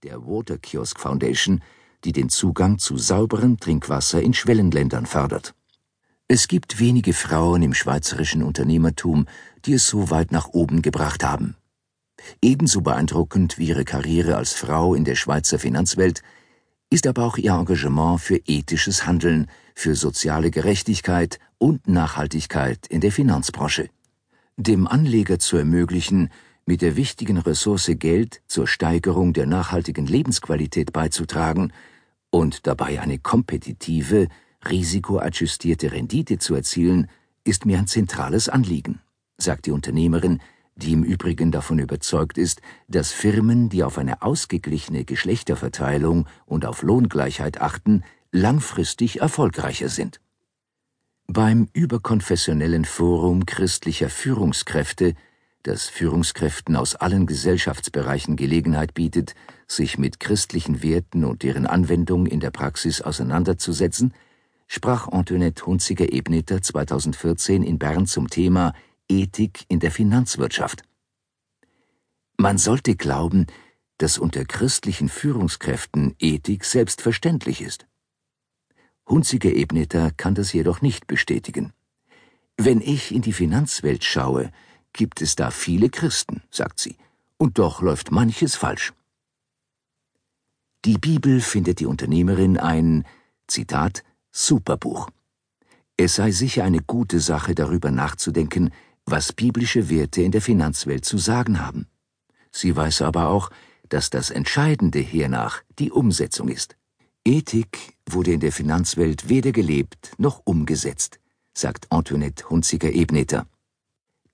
[0.00, 1.60] Der Water Kiosk Foundation,
[2.04, 5.54] die den Zugang zu sauberem Trinkwasser in Schwellenländern fördert.
[6.28, 9.26] Es gibt wenige Frauen im schweizerischen Unternehmertum,
[9.66, 11.56] die es so weit nach oben gebracht haben.
[12.40, 16.22] Ebenso beeindruckend wie ihre Karriere als Frau in der Schweizer Finanzwelt
[16.88, 23.12] ist aber auch ihr Engagement für ethisches Handeln, für soziale Gerechtigkeit und Nachhaltigkeit in der
[23.12, 23.90] Finanzbranche.
[24.56, 26.30] Dem Anleger zu ermöglichen,
[26.66, 31.72] mit der wichtigen Ressource Geld zur Steigerung der nachhaltigen Lebensqualität beizutragen
[32.30, 34.28] und dabei eine kompetitive,
[34.68, 37.08] risikoadjustierte Rendite zu erzielen,
[37.44, 39.00] ist mir ein zentrales Anliegen,
[39.36, 40.40] sagt die Unternehmerin,
[40.76, 46.82] die im Übrigen davon überzeugt ist, dass Firmen, die auf eine ausgeglichene Geschlechterverteilung und auf
[46.82, 50.20] Lohngleichheit achten, langfristig erfolgreicher sind.
[51.26, 55.14] Beim überkonfessionellen Forum christlicher Führungskräfte,
[55.62, 59.34] das Führungskräften aus allen Gesellschaftsbereichen Gelegenheit bietet,
[59.66, 64.12] sich mit christlichen Werten und deren Anwendung in der Praxis auseinanderzusetzen,
[64.66, 68.74] sprach Antoinette Hunziger-Ebneter 2014 in Bern zum Thema
[69.08, 70.82] Ethik in der Finanzwirtschaft.
[72.36, 73.46] Man sollte glauben,
[73.98, 77.86] dass unter christlichen Führungskräften Ethik selbstverständlich ist.
[79.08, 81.72] Hunziger-Ebneter kann das jedoch nicht bestätigen.
[82.56, 84.50] Wenn ich in die Finanzwelt schaue,
[84.92, 86.96] gibt es da viele Christen, sagt sie,
[87.38, 88.92] und doch läuft manches falsch.
[90.84, 93.04] Die Bibel findet die Unternehmerin ein,
[93.46, 95.10] Zitat, Superbuch.
[95.96, 98.70] Es sei sicher eine gute Sache, darüber nachzudenken,
[99.04, 101.86] was biblische Werte in der Finanzwelt zu sagen haben.
[102.50, 103.50] Sie weiß aber auch,
[103.88, 106.76] dass das Entscheidende hiernach die Umsetzung ist.
[107.24, 111.20] Ethik wurde in der Finanzwelt weder gelebt noch umgesetzt,
[111.54, 113.46] sagt Antoinette Hunziker-Ebneter.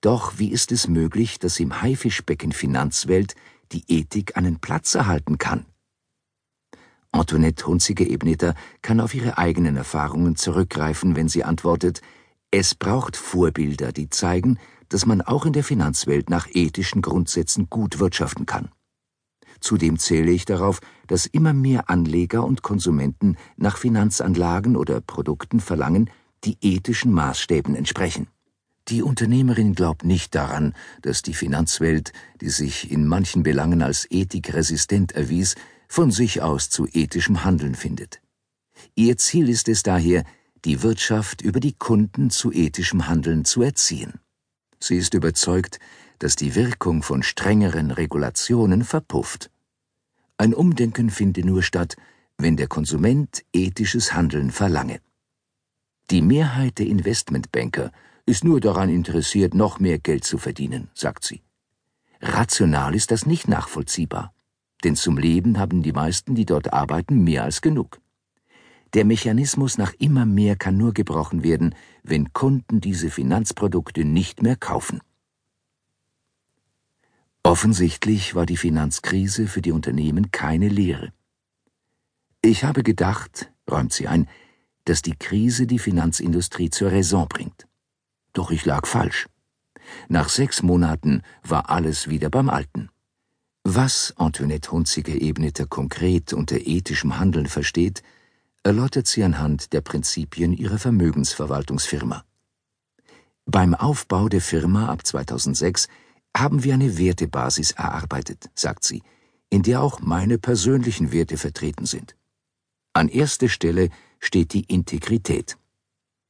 [0.01, 3.35] Doch wie ist es möglich, dass im Haifischbecken Finanzwelt
[3.71, 5.65] die Ethik einen Platz erhalten kann?
[7.11, 12.01] Antoinette Hunziker-Ebneter kann auf ihre eigenen Erfahrungen zurückgreifen, wenn sie antwortet,
[12.51, 14.57] es braucht Vorbilder, die zeigen,
[14.89, 18.69] dass man auch in der Finanzwelt nach ethischen Grundsätzen gut wirtschaften kann.
[19.59, 26.09] Zudem zähle ich darauf, dass immer mehr Anleger und Konsumenten nach Finanzanlagen oder Produkten verlangen,
[26.43, 28.27] die ethischen Maßstäben entsprechen.
[28.89, 30.73] Die Unternehmerin glaubt nicht daran,
[31.03, 32.11] dass die Finanzwelt,
[32.41, 35.55] die sich in manchen Belangen als ethikresistent erwies,
[35.87, 38.19] von sich aus zu ethischem Handeln findet.
[38.95, 40.23] Ihr Ziel ist es daher,
[40.65, 44.13] die Wirtschaft über die Kunden zu ethischem Handeln zu erziehen.
[44.79, 45.79] Sie ist überzeugt,
[46.17, 49.51] dass die Wirkung von strengeren Regulationen verpufft.
[50.37, 51.95] Ein Umdenken finde nur statt,
[52.37, 54.99] wenn der Konsument ethisches Handeln verlange.
[56.09, 57.91] Die Mehrheit der Investmentbanker
[58.29, 61.41] ist nur daran interessiert, noch mehr Geld zu verdienen, sagt sie.
[62.21, 64.33] Rational ist das nicht nachvollziehbar,
[64.83, 67.99] denn zum Leben haben die meisten, die dort arbeiten, mehr als genug.
[68.93, 74.55] Der Mechanismus nach immer mehr kann nur gebrochen werden, wenn Kunden diese Finanzprodukte nicht mehr
[74.55, 75.01] kaufen.
[77.43, 81.13] Offensichtlich war die Finanzkrise für die Unternehmen keine Lehre.
[82.41, 84.27] Ich habe gedacht, räumt sie ein,
[84.85, 87.68] dass die Krise die Finanzindustrie zur Raison bringt.
[88.33, 89.27] Doch ich lag falsch.
[90.07, 92.89] Nach sechs Monaten war alles wieder beim Alten.
[93.63, 98.01] Was Antoinette Hunziker-Ebneter konkret unter ethischem Handeln versteht,
[98.63, 102.23] erläutert sie anhand der Prinzipien ihrer Vermögensverwaltungsfirma.
[103.45, 105.87] Beim Aufbau der Firma ab 2006
[106.35, 109.03] haben wir eine Wertebasis erarbeitet, sagt sie,
[109.49, 112.15] in der auch meine persönlichen Werte vertreten sind.
[112.93, 113.89] An erster Stelle
[114.19, 115.57] steht die Integrität.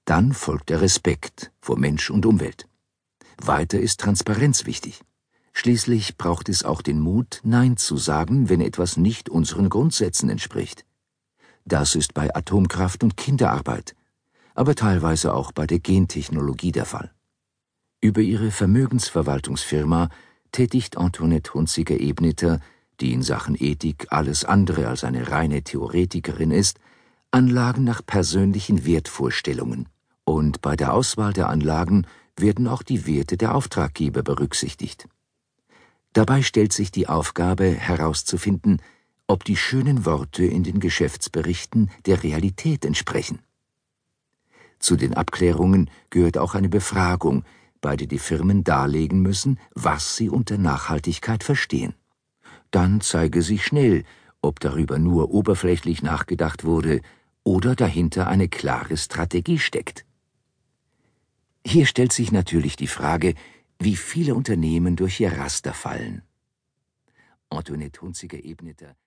[0.09, 2.67] Dann folgt der Respekt vor Mensch und Umwelt.
[3.37, 5.03] Weiter ist Transparenz wichtig.
[5.53, 10.83] Schließlich braucht es auch den Mut, Nein zu sagen, wenn etwas nicht unseren Grundsätzen entspricht.
[11.63, 13.95] Das ist bei Atomkraft und Kinderarbeit,
[14.55, 17.13] aber teilweise auch bei der Gentechnologie der Fall.
[18.01, 20.09] Über ihre Vermögensverwaltungsfirma
[20.51, 22.61] tätigt Antoinette Hunziker-Ebneter,
[22.99, 26.79] die in Sachen Ethik alles andere als eine reine Theoretikerin ist,
[27.29, 29.87] Anlagen nach persönlichen Wertvorstellungen.
[30.29, 32.05] Und bei der Auswahl der Anlagen
[32.37, 35.07] werden auch die Werte der Auftraggeber berücksichtigt.
[36.13, 38.79] Dabei stellt sich die Aufgabe herauszufinden,
[39.25, 43.39] ob die schönen Worte in den Geschäftsberichten der Realität entsprechen.
[44.77, 47.43] Zu den Abklärungen gehört auch eine Befragung,
[47.81, 51.95] bei der die Firmen darlegen müssen, was sie unter Nachhaltigkeit verstehen.
[52.69, 54.03] Dann zeige sich schnell,
[54.43, 57.01] ob darüber nur oberflächlich nachgedacht wurde
[57.43, 60.05] oder dahinter eine klare Strategie steckt.
[61.65, 63.35] Hier stellt sich natürlich die Frage,
[63.79, 66.23] wie viele Unternehmen durch ihr Raster fallen.
[67.49, 68.95] Antoinette Hunziger-Ebneter